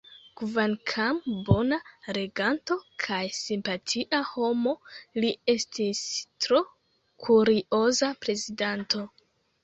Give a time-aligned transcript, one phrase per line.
[0.41, 1.17] Kvankam
[1.49, 1.77] bona
[2.15, 4.73] reganto kaj simpatia homo,
[5.25, 6.01] li estis
[6.47, 6.61] tro
[7.27, 9.03] kurioza prezidanto.